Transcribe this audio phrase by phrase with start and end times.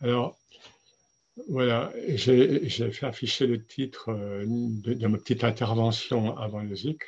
[0.00, 0.38] Alors,
[1.48, 7.06] voilà, j'ai fait afficher le titre euh, de, ma petite intervention avant le zikr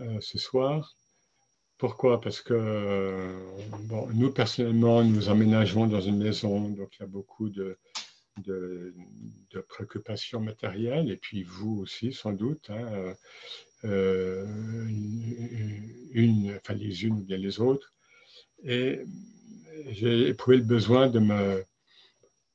[0.00, 0.96] euh, ce soir.
[1.76, 2.20] Pourquoi?
[2.20, 3.36] Parce que
[3.84, 7.76] bon, nous, personnellement, nous emménageons dans une maison, donc il y a beaucoup de,
[9.68, 13.14] préoccupations matérielles, et puis vous aussi, sans doute, hein,
[13.84, 14.46] euh,
[16.12, 17.92] une, enfin les unes ou bien les autres.
[18.62, 19.00] Et
[19.90, 21.64] j'ai éprouvé le besoin de me,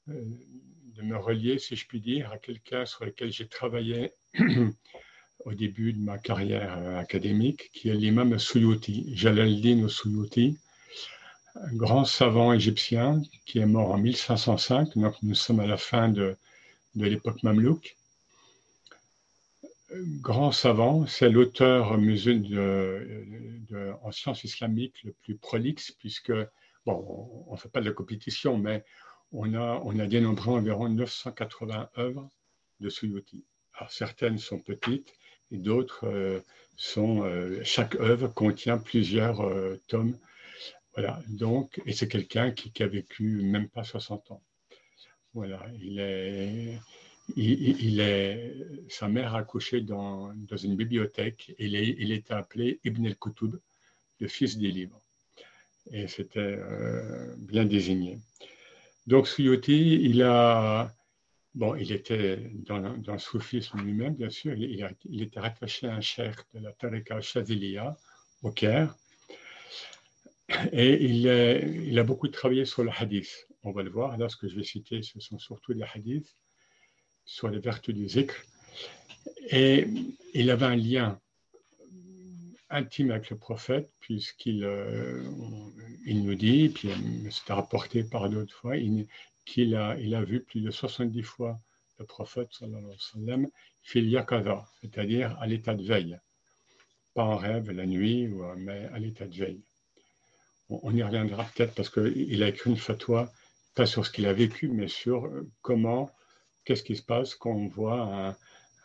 [0.08, 4.12] de me relier, si je puis dire, à quelqu'un sur lequel j'ai travaillé
[5.46, 10.57] au début de ma carrière euh, académique, qui est l'imam Suyuti, Jalaluddin Suyuti,
[11.56, 16.10] un grand savant égyptien qui est mort en 1505, donc nous sommes à la fin
[16.10, 16.36] de,
[16.96, 17.96] de l'époque mamelouk.
[20.21, 21.98] Grand savant, c'est l'auteur
[24.04, 26.32] en sciences islamiques le plus prolixe, puisque,
[26.89, 28.84] on ne fait pas de la compétition, mais
[29.32, 32.30] on a, dénombré environ 980 œuvres
[32.80, 33.44] de Suyuti.
[33.90, 35.14] Certaines sont petites
[35.52, 36.42] et d'autres euh,
[36.76, 37.23] sont.
[37.23, 40.17] Euh, chaque œuvre contient plusieurs euh, tomes.
[40.95, 44.44] Voilà, donc, et c'est quelqu'un qui, qui, a vécu même pas 60 ans.
[45.34, 46.80] Voilà, il est.
[47.36, 48.56] Il, est,
[48.90, 53.60] sa mère a accouché dans, dans une bibliothèque il, est, il était appelé Ibn el-Kutub,
[54.17, 55.00] le fils des livres.
[55.92, 56.58] Et c'était
[57.38, 58.20] bien désigné.
[59.08, 60.94] Donc Suyuti, il a,
[61.56, 66.02] bon, il était dans, dans le soufisme lui-même, bien sûr, il, était rattaché à un
[66.02, 67.98] cheikh de la Tariqa Shaziliya
[68.44, 68.96] au Caire,
[70.72, 71.26] et il,
[71.88, 73.48] il, a beaucoup travaillé sur le hadith.
[73.64, 76.36] On va le voir, là, ce que je vais citer, ce sont surtout des hadiths
[77.26, 78.36] sur les vertus du zikr.
[79.50, 79.88] Et
[80.34, 81.20] il avait un lien
[82.70, 85.23] intime avec le prophète, puisqu'il euh,
[86.06, 86.89] il nous dit, puis
[87.31, 88.76] c'est rapporté par d'autres fois,
[89.45, 91.59] qu'il a, il a vu plus de 70 fois
[91.98, 93.48] le prophète, sallallahu alayhi wa sallam,
[93.81, 94.26] fil
[94.81, 96.17] c'est-à-dire à, l'état de veille.
[97.14, 99.61] Pas en rêve la nuit, mais à l'état de veille.
[100.70, 103.32] On, y reviendra peut-être parce qu'il a écrit une fatwa,
[103.73, 106.11] pas sur ce qu'il a vécu, mais sur euh, comment,
[106.64, 108.36] qu'est-ce qui se passe quand on voit un,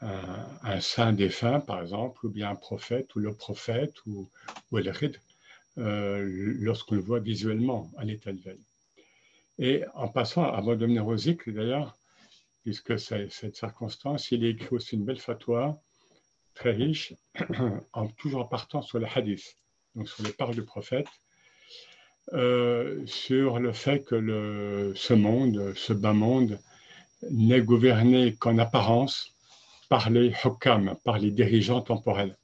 [0.00, 4.28] un, saint défunt, par exemple, ou bien un prophète, ou le prophète, ou,
[4.72, 5.18] le rid,
[5.78, 8.64] euh, lorsqu'on le voit visuellement à l'état de veille.
[9.58, 11.96] Et en passant, avant de devenir aux d'ailleurs,
[12.62, 15.80] puisque c'est cette circonstance, il écrit aussi une belle fatwa,
[16.54, 17.14] très riche,
[17.92, 19.56] en toujours partant sur le hadith,
[19.94, 21.08] donc sur les paroles du prophète,
[22.32, 26.58] euh, sur le fait que le, ce monde, ce bas monde,
[27.30, 29.33] n'est gouverné qu'en apparence
[29.94, 32.36] par les hokam, par les dirigeants temporels.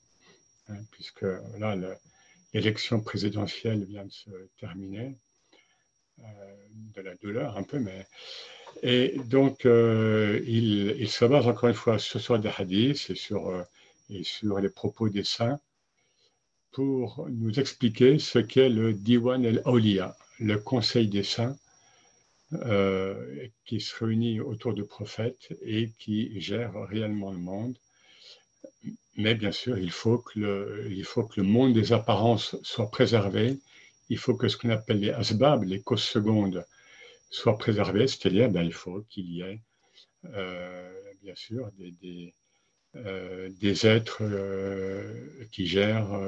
[0.68, 1.26] Hein, puisque
[1.58, 1.74] là,
[2.54, 4.30] l'élection présidentielle vient de se
[4.60, 5.16] terminer,
[6.20, 6.24] euh,
[6.94, 8.06] de la douleur un peu, mais.
[8.84, 13.64] Et donc, euh, il, se base encore une fois sur, des hadiths et sur, euh,
[14.10, 15.58] et sur les propos des saints
[16.70, 21.56] pour nous expliquer ce qu'est le Diwan el-Awliya, le conseil des saints,
[22.52, 27.76] euh, qui se réunit autour du prophète et qui gère réellement le monde.
[29.16, 32.90] Mais bien sûr, il faut que le, il faut que le monde des apparences soit
[32.90, 33.56] préservé.
[34.08, 36.64] Il faut que ce qu'on appelle les asbab, les causes secondes,
[37.30, 39.60] soient préservées, c'est-à-dire ben, il faut qu'il y ait,
[40.34, 40.90] euh,
[41.22, 42.34] bien sûr, des, des,
[42.96, 43.48] euh,
[43.84, 44.22] êtres
[45.52, 46.18] qui gèrent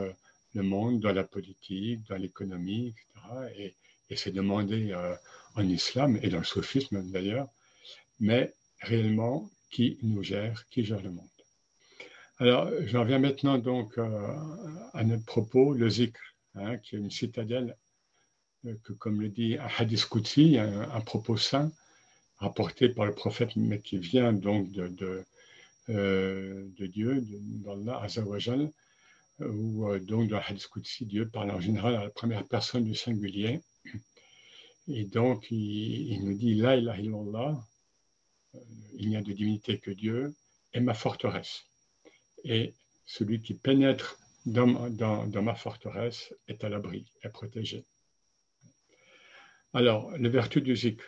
[0.55, 3.53] le monde dans la politique, dans l'économie, etc.
[3.57, 3.75] Et,
[4.11, 4.95] et c'est demandé
[5.55, 7.49] en islam et dans le soufisme d'ailleurs,
[8.21, 11.29] mais réellement qui nous gère, qui gère le monde.
[12.39, 14.37] Alors, j'en viens maintenant donc euh,
[14.95, 16.21] à notre propos, le zikr,
[16.55, 17.77] hein, qui est une citadelle
[18.67, 20.09] euh, que, comme le dit un hadith
[20.59, 21.71] un, propos saint,
[22.39, 25.25] rapporté par le prophète, mais qui vient donc de, de,
[25.91, 27.25] euh, de Dieu,
[27.65, 28.71] d'Allah Azawajal,
[29.39, 30.69] où donc dans le hadith
[31.03, 33.61] Dieu parle en général à la première personne du singulier,
[34.89, 37.65] et donc, il, nous dit La ilaha illallah,
[38.55, 38.59] euh,
[38.95, 40.35] il n'y a de divinité que Dieu,
[40.73, 41.65] est ma forteresse.
[42.45, 42.75] Et
[43.07, 44.91] celui qui pénètre dans,
[45.43, 47.85] ma forteresse est à l'abri, est protégé.
[49.73, 51.05] Alors, les vertus du zikr.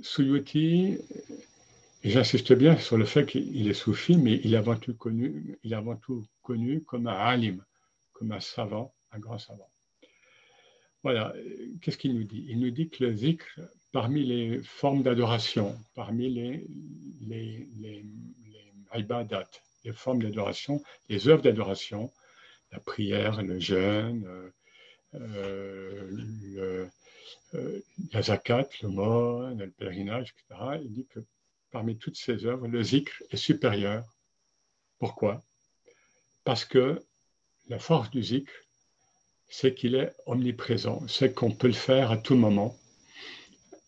[0.00, 0.98] Suyuti,
[2.02, 5.72] j'insiste bien sur le fait qu'il est soufi, mais il est avant tout connu, il
[5.72, 7.64] est avant tout connu comme un alim,
[8.12, 9.70] comme un savant, un grand savant.
[11.04, 11.34] Voilà,
[11.82, 12.46] qu'est-ce qu'il nous dit?
[12.48, 13.60] Il nous dit que le zikr,
[13.92, 16.66] parmi les formes d'adoration, parmi les,
[17.20, 18.06] les, les,
[18.46, 19.50] les ibadat,
[19.84, 22.10] les formes d'adoration, les œuvres d'adoration,
[22.72, 24.50] la prière, le jeûne,
[25.14, 26.88] euh,
[28.12, 30.80] la zakat, le mot, le pèlerinage, etc.
[30.82, 31.20] Il dit que
[31.70, 34.04] parmi toutes ces œuvres, le zikr est supérieur.
[34.98, 35.44] Pourquoi?
[36.44, 37.04] Parce que
[37.68, 38.50] la force du zikr,
[39.56, 42.76] c'est qu'il est omniprésent, c'est qu'on peut le faire à tout moment.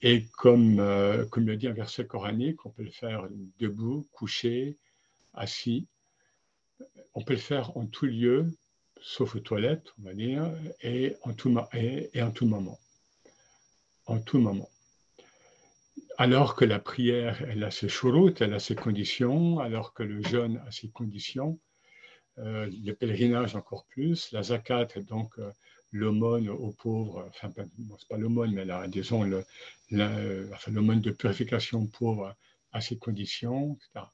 [0.01, 3.27] Et comme, euh, comme le dit un verset coranique, on peut le faire
[3.59, 4.79] debout, couché,
[5.35, 5.89] assis.
[7.15, 8.47] On peut le faire en tout lieu,
[9.01, 10.53] sauf aux toilettes, on va dire,
[10.83, 12.79] et en tout, et, en tout moment.
[14.07, 14.71] En tout moment.
[16.17, 20.23] Alors que la prière, elle a ses chouroutes, elle a ses conditions, alors que le
[20.23, 21.59] jeûne a ses conditions,
[22.39, 25.51] euh, le pèlerinage encore plus, la zakat, donc euh,
[25.93, 29.25] l'aumône aux pauvres, enfin, bon, c'est pas l'aumône, mais là, disons,
[29.91, 32.35] l'aumône de purification aux pauvres
[32.73, 34.07] à ces conditions, etc.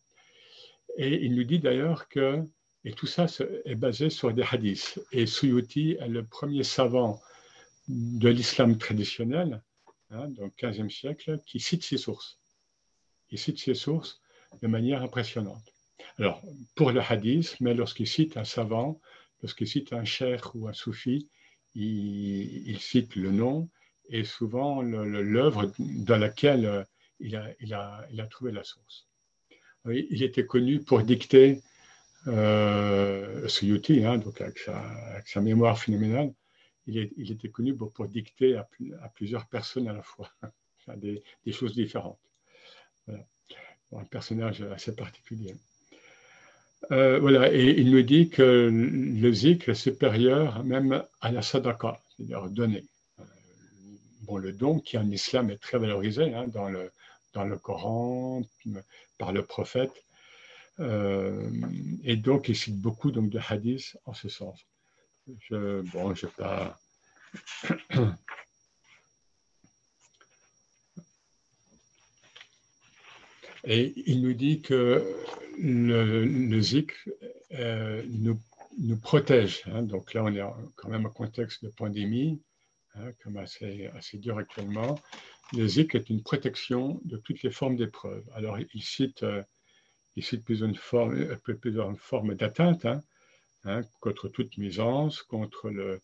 [0.97, 2.43] Et il nous dit d'ailleurs que,
[2.85, 3.27] et tout ça
[3.65, 5.01] est basé sur des hadiths.
[5.11, 7.21] Et Suyuti est le premier savant
[7.89, 9.63] de l'islam traditionnel,
[10.11, 12.39] hein, donc 15e siècle, qui cite ses sources.
[13.31, 14.21] Il cite ses sources
[14.61, 15.73] de manière impressionnante.
[16.19, 16.43] Alors,
[16.75, 19.01] pour le hadith, mais lorsqu'il cite un savant,
[19.43, 21.29] lorsqu'il cite un cheikh ou un soufi,
[21.75, 23.69] il, cite le nom
[24.09, 26.85] et souvent l'œuvre dans laquelle euh,
[27.21, 29.09] il a, trouvé la source.
[29.87, 31.63] il était connu pour dicter
[32.27, 36.35] euh, Suyuti, hein, donc avec sa, mémoire phénoménale,
[36.87, 38.69] il, était connu pour, dicter à,
[39.15, 40.31] plusieurs personnes à la fois,
[40.97, 42.21] des, des choses différentes.
[43.09, 45.55] Un personnage assez particulier.
[46.91, 52.01] Euh, voilà, et il nous dit que le zikr est supérieur même à la sadaqa,
[52.09, 52.85] c'est-à-dire donner.
[53.21, 53.25] Euh,
[54.23, 56.91] bon, le don qui en islam est très valorisé hein, dans, le,
[57.35, 58.43] dans le Coran,
[59.19, 59.93] par le prophète.
[60.81, 61.49] Euh,
[62.03, 64.59] et donc, il cite beaucoup donc, de hadiths en ce sens.
[65.51, 66.79] Bon, je ne pas.
[73.65, 75.05] Et il nous dit que
[75.59, 76.95] le, le zikr
[77.53, 78.41] euh, nous,
[78.97, 79.63] protège.
[79.67, 79.83] Hein.
[79.83, 80.43] Donc là, on est
[80.77, 82.41] quand même en contexte de pandémie,
[82.95, 84.99] hein, comme assez, dur actuellement.
[85.53, 88.25] Le zikr est une protection de toutes les formes d'épreuves.
[88.35, 89.43] Alors, il cite, euh,
[90.45, 92.87] plusieurs formes, euh, plusieurs formes d'atteinte,
[93.65, 96.01] hein, contre toute nuisance, contre le,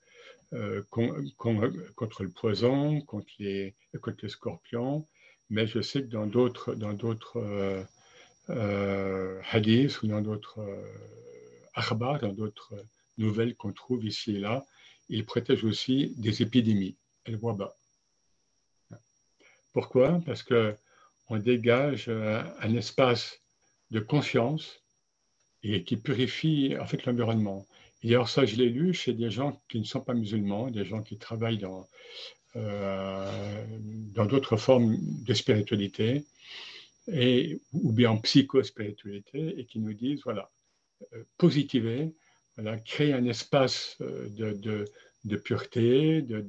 [2.35, 3.75] poison, contre les
[4.29, 5.07] scorpions,
[5.51, 7.83] mais je sais que dans d'autres, euh,
[8.51, 12.75] euh, hadiths ou dans d'autres euh, dans d'autres
[13.19, 14.67] nouvelles qu'on trouve ici et là,
[15.09, 16.97] il protège aussi des épidémies,
[17.27, 17.77] le waba.
[19.73, 20.21] Pourquoi?
[20.27, 23.41] Parce qu'on dégage un espace
[23.91, 24.83] de conscience
[25.63, 27.67] et qui purifie en fait l'environnement.
[28.03, 30.85] Et alors ça, je l'ai lu chez des gens qui ne sont pas musulmans, des
[30.85, 31.85] gens qui travaillent dans, euh,
[32.55, 36.25] dans d'autres formes de spiritualité,
[37.13, 40.51] et, ou bien en psychospiritualité, et qui nous disent, voilà,
[41.15, 42.15] euh, positiver,
[42.57, 44.85] voilà, créer un espace euh, de, de,
[45.25, 46.41] de pureté, de,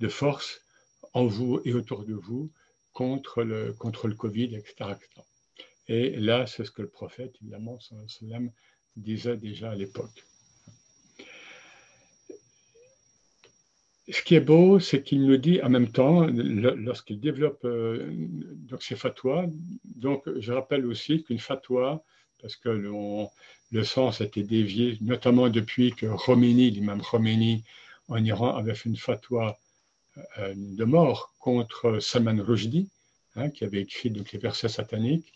[0.00, 0.60] de, force
[1.12, 2.50] en vous et autour de vous
[2.92, 4.94] contre le, contre le Covid, etc.,
[5.88, 7.78] Et là, c'est ce que le prophète, évidemment,
[8.96, 10.24] disait déjà à l'époque.
[14.12, 18.08] Ce qui est beau, c'est qu'il nous dit en même temps, lorsqu'il développe euh,
[18.68, 19.46] donc ses fatwas,
[19.84, 22.02] donc je rappelle aussi qu'une fatwa,
[22.40, 27.64] parce que le, sens a été dévié, notamment depuis que Khomeini, l'imam Khomeini
[28.08, 29.58] en Iran, avait fait une fatwa
[30.38, 32.88] euh, de mort contre Salman Rushdie,
[33.36, 35.32] hein, qui avait écrit donc, les versets sataniques,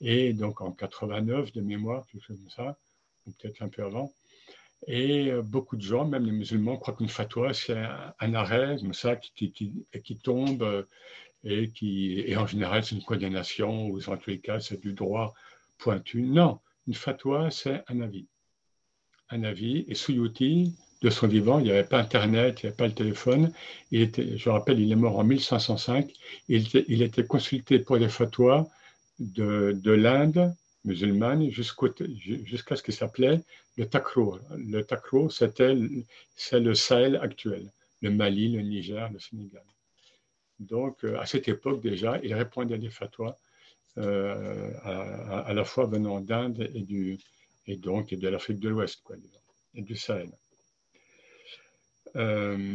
[0.00, 2.76] et donc en 89 de mémoire, quelque chose comme ça,
[3.26, 4.12] ou peut-être un peu avant.
[4.86, 7.76] Et euh, beaucoup de gens, même les musulmans, croient qu'une fatwa, c'est
[8.20, 9.52] un, arrêt comme ça qui,
[10.22, 10.82] tombe euh,
[11.44, 14.92] et qui, et en général, c'est une condamnation ou en tous les cas, c'est du
[14.92, 15.34] droit
[15.78, 16.22] pointu.
[16.22, 18.26] Non, une fatwa, c'est un avis.
[19.30, 19.84] Un avis.
[19.88, 22.94] Et Suyuti, de son vivant, il n'y avait pas Internet, il n'y avait pas le
[22.94, 23.52] téléphone.
[23.90, 26.10] Il était, je rappelle, il est mort en 1505.
[26.48, 28.68] Il était, il était consulté pour les fatwas
[29.18, 33.40] de, de l'Inde, musulmane jusqu'à ce qu'il s'appelait
[33.76, 34.38] le Takro.
[34.56, 35.74] Le Takro, c'était
[36.36, 37.70] c'est le Sahel actuel,
[38.00, 39.64] le Mali, le Niger, le Sénégal.
[40.58, 43.38] Donc, euh, à cette époque déjà, il répondait à des fatwas
[43.98, 47.18] euh, à, la fois venant d'Inde et,
[47.66, 49.02] et donc de l'Afrique de l'Ouest,
[49.74, 50.30] et du Sahel.
[52.16, 52.74] Euh,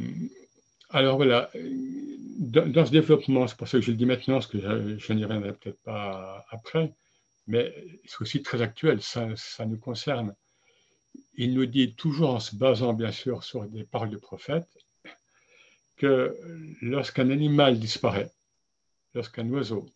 [0.89, 1.49] alors voilà,
[2.39, 5.13] dans, ce développement, c'est pour ça que je le dis maintenant, parce que je, je
[5.13, 6.93] n'y reviendrai peut-être pas après,
[7.47, 7.73] mais
[8.05, 9.27] c'est aussi très actuel, ça,
[9.65, 10.35] nous concerne.
[11.35, 14.67] Il nous dit toujours en se basant bien sûr sur des paroles du prophète,
[15.95, 16.37] que
[16.81, 18.31] lorsqu'un animal disparaît,
[19.13, 19.89] lorsqu'un oiseau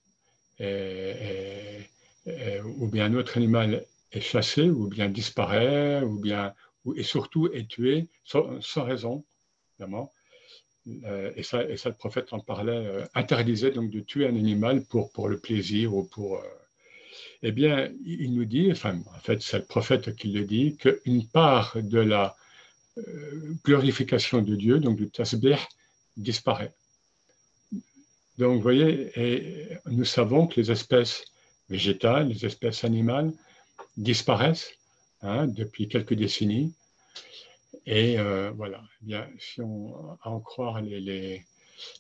[2.25, 6.53] ou bien un autre animal est chassé, ou bien disparaît, ou bien,
[6.95, 9.23] et surtout est tué sans, raison,
[9.79, 10.11] évidemment,
[11.05, 14.35] euh, et, ça, et ça, le prophète en parlait, euh, interdisait donc de tuer un
[14.35, 16.37] animal pour, pour le plaisir ou pour.
[16.37, 16.43] Euh,
[17.43, 21.27] eh bien, il nous dit, enfin, en fait, c'est le prophète qui le dit, qu'une
[21.27, 22.35] part de la
[23.63, 25.57] glorification de Dieu, donc du tasbih,
[26.17, 26.73] disparaît.
[28.37, 31.25] Donc, vous voyez, et nous savons que les espèces
[31.69, 33.31] végétales, les espèces animales
[33.97, 34.71] disparaissent
[35.21, 36.73] hein, depuis quelques décennies.
[37.85, 41.45] Et euh, voilà, eh bien, si on en croire les,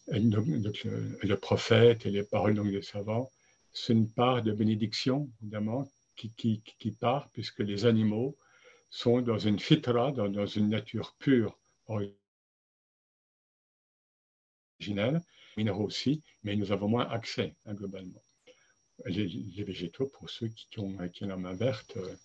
[0.07, 3.31] le, prophète et les paroles donc, des savants,
[3.73, 8.37] c'est une part de bénédiction, évidemment, qui, part, puisque les animaux
[8.89, 11.57] sont dans une fitra, dans, une nature pure,
[14.79, 15.21] originelle,
[15.57, 18.23] minéraux aussi, mais nous avons moins accès hein, globalement.
[19.05, 22.15] Les, végétaux, pour ceux qui, ont, qui ont la main verte, euh,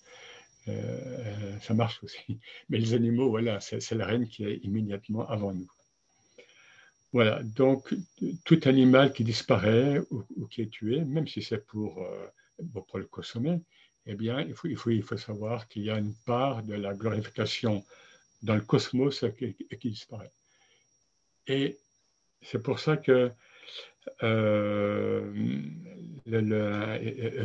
[0.69, 2.39] euh, ça marche aussi.
[2.69, 5.71] Mais les animaux, voilà, c'est la reine qui est immédiatement avant nous.
[7.13, 7.95] Voilà, donc
[8.45, 12.27] tout animal qui disparaît ou, qui est tué, même si c'est pour, euh,
[12.95, 13.61] le consommer,
[14.07, 17.85] eh bien, il faut, savoir qu'il y a une part de la glorification
[18.43, 20.31] dans le cosmos qui, disparaît.
[21.47, 21.79] Et
[22.43, 23.31] c'est pour ça que
[24.23, 25.33] euh,
[26.27, 27.45] le,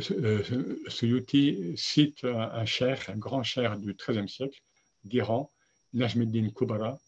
[0.90, 4.62] Suyuti cite un, cher, un grand cher du XIIIe siècle
[5.04, 5.52] d'Iran,
[5.94, 7.00] Najmuddin Kubara,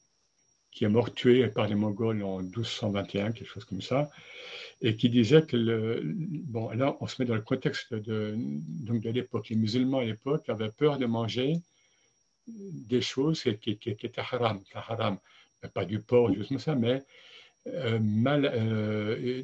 [0.73, 4.09] qui est mort tué par les Mongols en 1221, quelque chose comme ça,
[4.81, 9.09] et qui disait que, bon, là on se met dans le contexte de, donc de
[9.09, 11.57] l'époque, les musulmans à l'époque avaient peur de manger
[12.47, 15.17] des choses qui, qui, étaient haram, haram,
[15.73, 17.03] pas du porc, juste comme ça, mais
[17.67, 19.41] euh, mal, euh,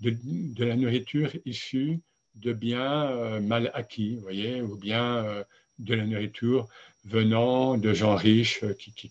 [0.00, 2.00] de, la nourriture issue
[2.36, 5.44] de biens euh, mal acquis, vous voyez, ou bien
[5.78, 6.68] de la nourriture
[7.06, 9.10] venant de gens riches qui,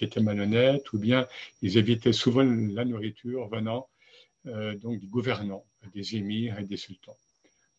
[0.00, 1.26] étaient malhonnêtes, ou bien
[1.62, 3.88] ils évitaient souvent la nourriture venant
[4.44, 7.16] donc du gouvernant, des émirs et des sultans.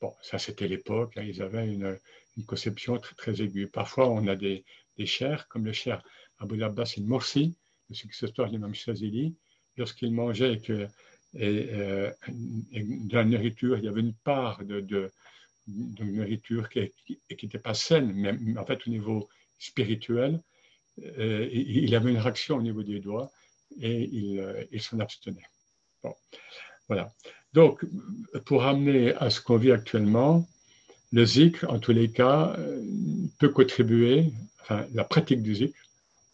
[0.02, 1.98] Bon, ça c'était l'époque, hein, ils avaient une,
[2.46, 3.68] conception très, aiguë.
[3.68, 4.64] Parfois on a des,
[4.98, 6.04] des chers, comme le cher
[6.40, 7.56] Abou Abbas al-Morsi,
[7.90, 9.36] le successeur d'Imam Shazili,
[9.78, 10.88] lorsqu'il mangeait que,
[11.36, 15.12] euh, de la nourriture, il y avait une part de,
[15.68, 16.92] nourriture qui
[17.32, 20.42] n'était pas saine, mais en fait au niveau spirituel,
[21.20, 23.32] euh, il avait une réaction au niveau des doigts
[23.80, 25.46] et il, euh, il s'en abstenait.
[26.04, 26.14] Bon,
[26.88, 27.14] voilà.
[27.54, 27.86] Donc,
[28.46, 30.48] pour amener à ce qu'on vit actuellement,
[31.12, 32.58] le zikr, en tous les cas,
[33.40, 34.32] peut contribuer,
[34.62, 35.80] enfin, la pratique du zikr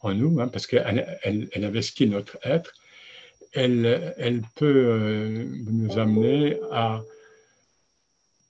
[0.01, 2.73] en nous, hein, parce qu'elle elle, elle investit notre être,
[3.53, 7.03] elle, peut euh, nous amener à,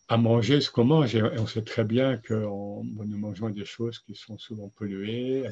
[0.08, 1.16] à manger ce qu'on mange.
[1.16, 5.46] Et on sait très bien que nous mangeons des choses qui sont souvent polluées,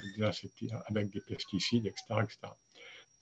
[0.87, 2.37] avec des, pesticides, etc., etc.,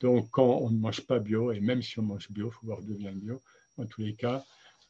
[0.01, 2.65] Donc, quand on ne mange pas bio, et même si on mange bio, il faut
[2.65, 3.41] voir d'où vient le bio,
[3.77, 4.43] en tous les cas,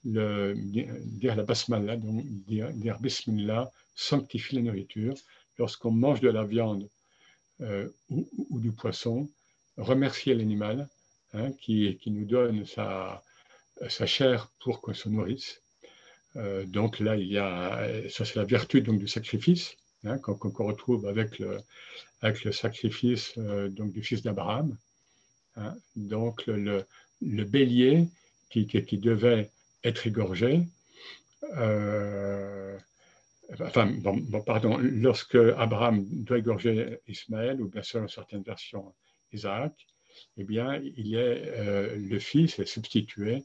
[0.04, 5.16] dire la basmala, donc dire, dire bismillah, sanctifie la nourriture.
[5.58, 6.88] Lorsqu'on mange de la viande
[7.62, 9.30] euh, ou, du poisson,
[9.78, 10.88] remercier l'animal
[11.34, 13.22] hein, qui, nous donne sa,
[14.06, 15.62] chair pour qu'on se nourrisse.
[16.36, 20.66] Euh, donc là, il y a, ça c'est la vertu donc, du sacrifice, hein, qu'on
[20.66, 21.58] retrouve avec le,
[22.22, 24.78] avec le sacrifice euh, donc, du fils d'Abraham.
[25.56, 25.76] Hein.
[25.96, 26.86] donc le,
[27.22, 28.06] le, bélier
[28.50, 29.50] qui, qui, devait
[29.84, 30.62] être égorgé,
[33.60, 33.92] enfin,
[34.46, 38.94] pardon, lorsque Abraham doit égorger Ismaël, ou bien selon certaines versions
[39.34, 39.74] Isaac,
[40.38, 43.44] eh bien, il est, euh, le fils est substitué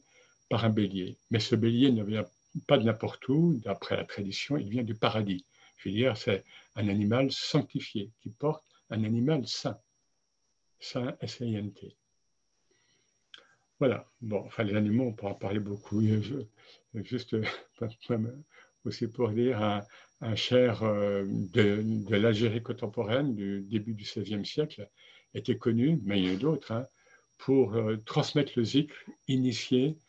[0.49, 1.17] par un bélier.
[1.31, 2.25] Mais ce bélier ne vient
[2.67, 5.45] pas de n'importe où, d'après la tradition, il vient du paradis.
[5.77, 6.43] Je veux dire, c'est
[6.75, 9.79] un animal sanctifié, qui porte un animal saint.
[10.79, 11.95] Saint, S-A-I-N-T.
[13.79, 14.09] Voilà.
[14.21, 16.01] Bon, enfin, les animaux, on pourra en parler beaucoup.
[16.93, 17.35] juste
[18.85, 19.81] aussi pour dire un,
[20.21, 21.83] un cher euh, de,
[22.15, 24.89] l'Algérie contemporaine du début du XVIe siècle
[25.33, 26.87] était connu, mais il y en a d'autres, hein,
[27.37, 28.95] pour euh, transmettre le zikr,
[29.27, 30.04] initier euh,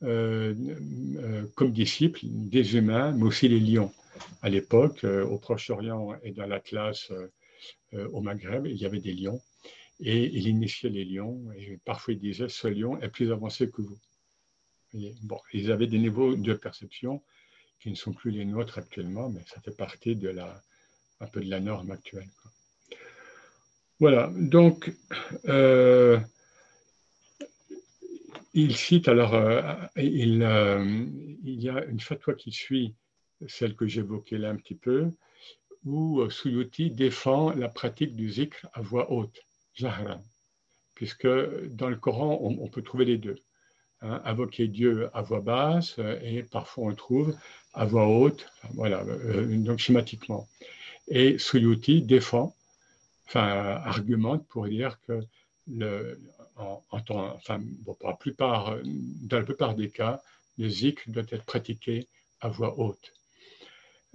[0.00, 3.92] comme disciples des humains, mais aussi les lions.
[4.42, 7.12] À l'époque, au Proche-Orient et dans la classe
[7.92, 9.40] au Maghreb, il y avait des lions
[10.00, 13.82] et il initiait les lions et parfois il disait ce lion est plus avancé que
[13.82, 13.98] vous.
[15.22, 17.22] Bon, ils avaient des niveaux de perception
[17.80, 20.62] qui ne sont plus les nôtres actuellement, mais ça fait partie de la,
[21.20, 22.28] un peu de la norme actuelle.
[24.00, 24.92] Voilà, donc,
[25.46, 26.18] euh,
[28.62, 29.34] il cite alors,
[29.96, 30.42] il,
[31.44, 32.94] il, y a une fatwa qui suit
[33.46, 35.12] celle que j'évoquais là un petit peu,
[35.84, 39.40] où Suyuti défend la pratique du zikr à voix haute,
[39.74, 40.22] jahran,
[40.94, 41.28] puisque
[41.68, 43.36] dans le Coran, on, peut trouver les deux.
[44.00, 47.36] Hein, invoquer Dieu à voix basse et parfois on trouve
[47.74, 50.48] à voix haute, voilà, donc schématiquement.
[51.08, 52.54] Et Suyuti défend,
[53.26, 55.20] enfin argumente pour dire que
[55.66, 56.20] le,
[56.58, 60.20] en, enfin, pour la plupart, dans la plupart des cas,
[60.58, 62.08] le zikr doit être pratiqué
[62.40, 63.12] à voix haute.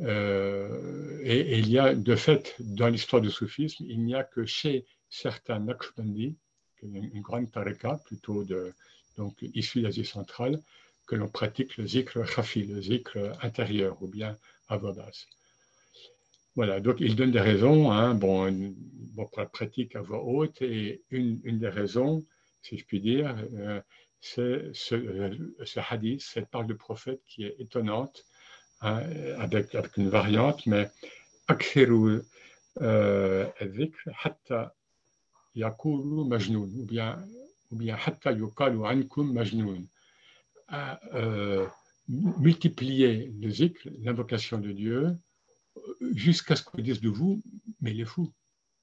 [0.01, 4.45] Euh, et, il y a, de fait, dans l'histoire du soufisme, il n'y a que
[4.45, 6.35] chez certains Naqshbandi,
[6.81, 8.73] une grande tareka, plutôt de,
[9.17, 10.61] donc issue d'Asie centrale,
[11.05, 15.27] que l'on pratique le zikr khafi, le zikr intérieur, ou bien à voix basse.
[16.55, 18.13] Voilà, donc il donne des raisons, hein.
[18.13, 18.75] bon,
[19.15, 22.25] pour la pratique à voix haute, et une, des raisons,
[22.61, 23.81] si je puis dire, euh,
[24.21, 28.23] c'est euh, ce, hadith, cette parole de prophète qui est étonnante,
[28.81, 29.01] hein,
[29.39, 30.89] avec, une variante, mais
[31.47, 32.21] Aksiru
[32.81, 34.75] euh, dhikr hatta
[35.55, 37.17] yakulu majnoun, ou bien,
[37.71, 39.87] ou bien hatta yukalu ankum majnoun.
[42.07, 45.17] multiplier le zikr, l'invocation de Dieu,
[46.13, 47.41] jusqu'à ce qu'on dise de vous,
[47.81, 48.31] mais il est fou,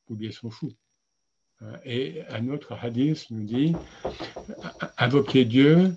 [0.08, 0.72] ou bien ils sont fous.
[1.84, 3.74] Et un autre hadith nous dit
[4.96, 5.94] invoquer Dieu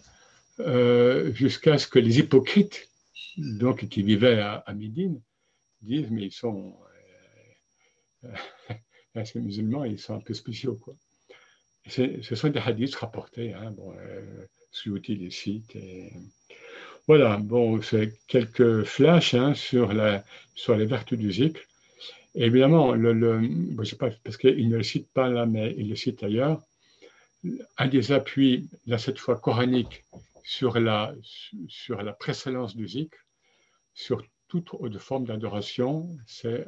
[0.60, 2.90] euh, jusqu'à ce que les hypocrites,
[3.38, 5.22] donc qui vivaient à, Médine,
[5.82, 6.78] disent mais ils sont
[8.26, 8.36] euh,
[9.16, 10.96] euh musulmans, ils sont un peu spéciaux quoi.
[11.88, 15.78] Ce sont des hadiths rapportés, hein, bon, euh, sous les sites.
[17.08, 21.60] Voilà, bon, c'est quelques flashs hein, sur, les vertus du zikr.
[22.34, 22.94] évidemment,
[24.24, 26.62] parce qu'il ne le cite pas là, mais il le cite ailleurs.
[27.78, 30.06] Un des appuis, là cette fois coranique,
[30.44, 31.14] sur la,
[31.68, 33.18] sur la précédence du zikr,
[33.94, 36.66] sur toute autre forme d'adoration, c'est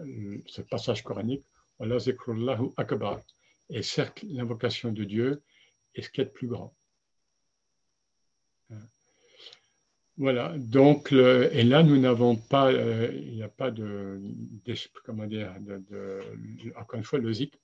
[0.48, 1.46] ce passage coranique,
[1.80, 3.22] Allah zikrullahu akbar.
[3.70, 5.42] Et certes, l'invocation de Dieu
[5.94, 6.76] est ce qui est le plus grand.
[10.18, 14.22] Voilà, donc, et là, nous n'avons pas, euh, il n'y a pas de,
[15.04, 15.54] comment dire,
[16.78, 17.60] encore une fois, le zik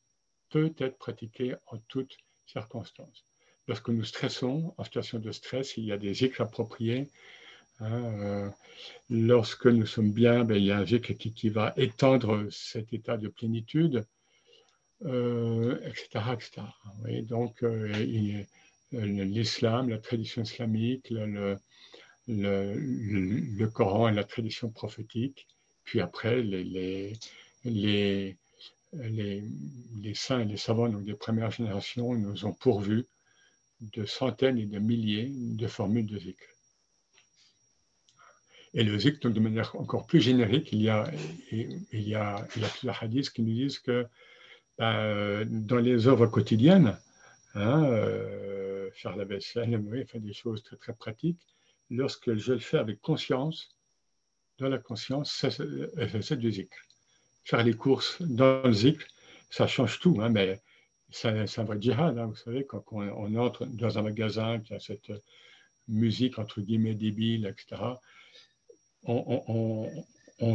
[0.50, 3.26] peut être pratiqué en toutes circonstances.
[3.70, 7.08] Lorsque nous stressons, en situation de stress, il y a des zikrs appropriés.
[7.80, 8.50] Hein, euh,
[9.10, 13.16] lorsque nous sommes bien, ben, il y a un zikr qui, va étendre cet état
[13.16, 14.06] de plénitude,
[15.00, 15.80] etc., euh,
[16.34, 17.22] etc.
[17.24, 17.64] donc,
[18.92, 21.56] l'islam, la tradition islamique, le,
[23.74, 25.48] Coran et la tradition prophétique,
[25.84, 27.18] puis après les,
[30.14, 33.06] saints et les savants donc des premières générations nous ont pourvus
[33.82, 36.46] de centaines et de milliers de formules de zikr.
[38.74, 41.12] Et le zikr, donc de manière encore plus générique, il y a,
[41.52, 42.16] il y
[42.72, 44.08] plusieurs hadiths qui nous disent que
[44.78, 46.98] ben, dans les œuvres quotidiennes,
[47.56, 51.42] hein, euh, faire la vaisselle, faire des choses très, très pratiques,
[51.92, 53.76] lorsque je le fais avec conscience,
[54.58, 55.46] dans la conscience,
[56.22, 56.78] c'est du zikr.
[57.44, 59.06] Faire les courses dans le zikr,
[59.50, 60.62] ça change tout, hein, mais
[61.10, 62.18] c'est un vrai djihad.
[62.18, 65.12] Hein, vous savez, quand on, entre dans un magasin qui a cette
[65.88, 67.82] musique entre guillemets débile, etc.,
[69.04, 69.88] on,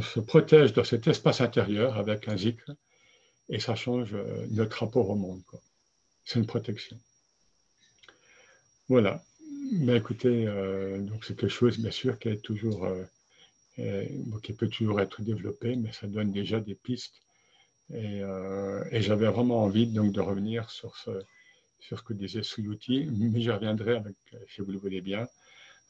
[0.02, 2.72] se protège dans cet espace intérieur avec un zikr
[3.48, 5.42] et ça change euh, notre rapport au monde.
[6.24, 6.98] C'est une protection.
[8.88, 9.22] Voilà.
[9.72, 13.02] Ben, écoutez, euh, c'est quelque chose, bien sûr, qui, est toujours, euh,
[13.80, 14.06] euh,
[14.42, 17.20] qui peut toujours être développé, mais ça donne déjà des pistes.
[17.92, 18.20] Et,
[18.92, 21.10] j'avais vraiment envie donc, de revenir sur ce,
[21.80, 24.16] sur ce que disait Suyuti, mais je reviendrai, avec,
[24.48, 25.28] si vous le voulez bien,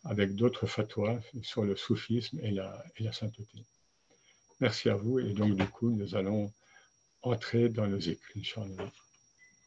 [0.05, 3.59] avec d'autres fatwas sur le soufisme et la, et la sainteté.
[4.61, 5.19] Merci à vous.
[5.19, 6.51] Et donc, du coup, nous allons
[7.23, 8.91] entrer dans le zikr, Inch'Allah.